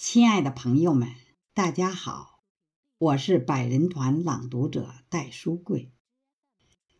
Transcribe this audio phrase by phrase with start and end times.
[0.00, 1.08] 亲爱的朋友们，
[1.54, 2.44] 大家好，
[2.98, 5.90] 我是百人团朗读者戴书贵。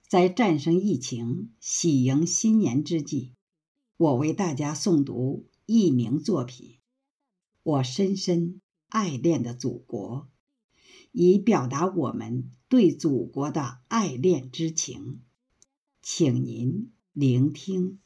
[0.08, 3.34] 在战胜疫情、喜迎新年之际，
[3.96, 6.70] 我为大家诵读一名作品
[7.62, 10.22] 《我深深爱恋的祖国》，
[11.12, 15.20] 以表达我们对祖国的爱恋之情。
[16.02, 18.00] 请您聆听。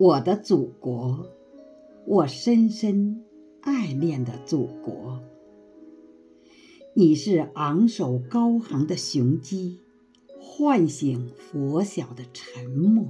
[0.00, 1.26] 我的祖国，
[2.06, 3.24] 我深深
[3.62, 5.20] 爱恋的祖国。
[6.94, 9.80] 你是昂首高航的雄鸡，
[10.38, 13.06] 唤醒拂晓的沉默；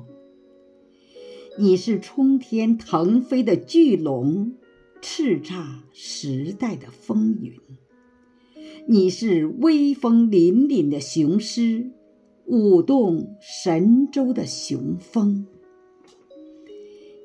[1.59, 4.55] 你是冲天腾飞的巨龙，
[5.03, 7.61] 叱咤时代的风云；
[8.87, 11.91] 你是威风凛凛的雄狮，
[12.47, 15.47] 舞动神州的雄风。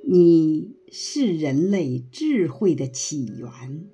[0.06, 3.88] 你是人类智慧的起源，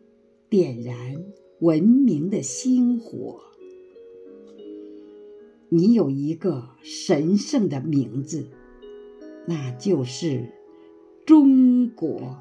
[0.49, 1.23] 点燃
[1.59, 3.41] 文明的星火。
[5.69, 8.47] 你有一个神圣的名字，
[9.45, 10.52] 那就是
[11.27, 12.39] 中国。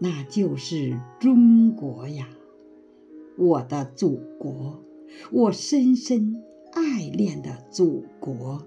[0.00, 2.28] 那就是中国呀，
[3.36, 4.82] 我的祖国，
[5.30, 8.66] 我深深爱恋的祖国。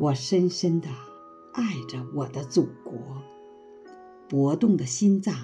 [0.00, 0.86] 我深深的
[1.52, 2.94] 爱着我的祖国，
[4.28, 5.34] 搏动的心脏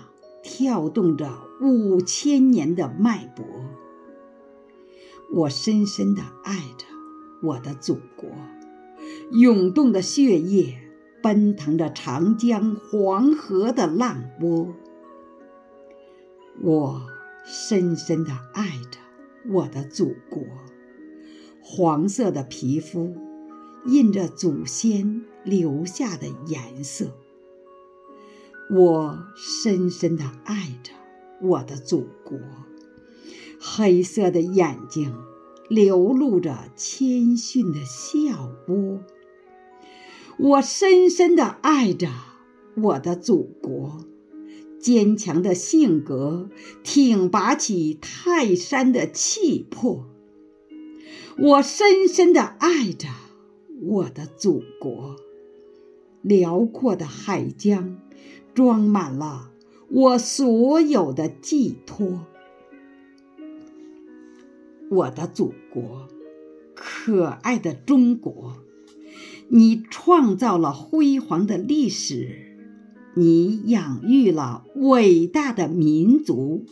[0.45, 1.29] 跳动着
[1.61, 3.45] 五千年的脉搏。
[5.33, 6.87] 我深深的爱着
[7.43, 8.29] 我的祖国，
[9.33, 10.79] 涌动的血液
[11.21, 14.73] 奔腾着长江黄河的浪波。
[16.63, 17.03] 我
[17.45, 19.01] 深深的爱着
[19.51, 20.45] 我的祖国，
[21.61, 23.34] 黄色的皮肤。
[23.87, 27.13] 印着祖先留下的颜色，
[28.71, 30.93] 我深深的爱着
[31.43, 32.39] 我的祖国。
[33.61, 35.15] 黑色的眼睛
[35.69, 39.01] 流露着谦逊的笑窝，
[40.39, 42.09] 我深深的爱着
[42.77, 44.05] 我的祖国。
[44.79, 46.51] 坚强的性格
[46.83, 50.05] 挺拔起泰山的气魄，
[51.39, 53.09] 我深深的爱着。
[53.87, 55.17] 我的祖国，
[56.23, 58.01] 辽阔的海疆，
[58.55, 59.51] 装满了
[59.91, 62.27] 我所有的寄托。
[64.91, 66.09] 我的祖国，
[66.75, 68.57] 可爱的中国，
[69.49, 72.57] 你创造了辉煌的历史，
[73.15, 76.65] 你养育了伟大的民族。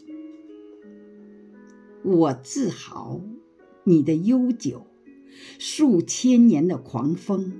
[2.05, 3.21] 我自豪
[3.85, 4.87] 你的悠久。
[5.59, 7.53] 数千年的狂风，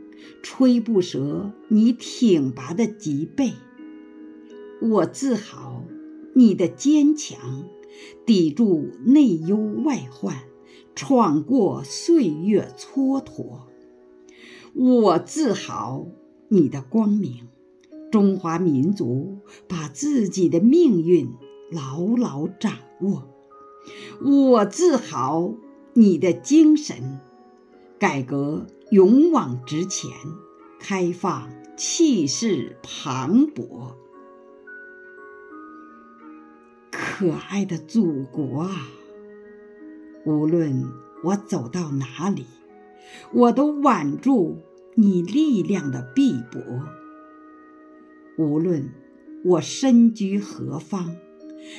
[0.43, 3.53] 吹不折你挺拔的脊背。
[4.81, 5.85] 我自豪
[6.35, 7.65] 你的坚强，
[8.27, 10.43] 抵住内忧外患，
[10.95, 13.61] 闯过岁月蹉跎。
[14.75, 16.07] 我自豪
[16.49, 17.49] 你的光明，
[18.11, 21.31] 中华民族把自己的命运
[21.71, 23.29] 牢牢掌握。
[24.25, 25.55] 我自豪
[25.95, 27.21] 你的精神。
[28.03, 30.11] 改革勇往直前，
[30.81, 33.93] 开放气势磅礴。
[36.91, 38.89] 可爱的祖国啊，
[40.27, 40.85] 无论
[41.23, 42.45] 我走到哪里，
[43.33, 44.59] 我都挽住
[44.97, 46.61] 你力量的臂膊；
[48.37, 48.93] 无论
[49.45, 51.15] 我身居何方，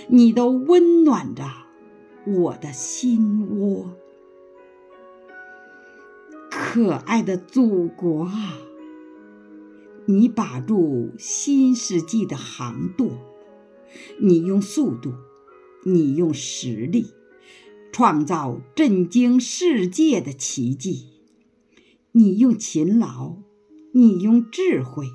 [0.07, 1.43] 你都温暖着
[2.25, 3.97] 我的心窝。
[6.73, 8.57] 可爱的祖国啊，
[10.07, 13.11] 你把住新世纪的航舵，
[14.19, 15.13] 你用速度，
[15.83, 17.13] 你用实力，
[17.91, 21.09] 创造震惊世界的奇迹；
[22.11, 23.37] 你用勤劳，
[23.93, 25.05] 你用智慧，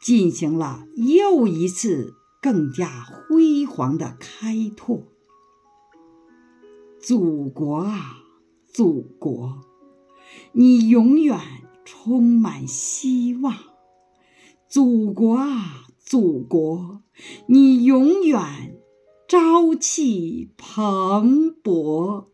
[0.00, 5.02] 进行了又一次更加辉煌的开拓。
[6.98, 8.22] 祖国啊，
[8.72, 9.60] 祖国！
[10.52, 11.38] 你永远
[11.84, 13.54] 充满希望，
[14.68, 17.02] 祖国啊，祖国！
[17.46, 18.80] 你永远
[19.28, 22.26] 朝气蓬勃。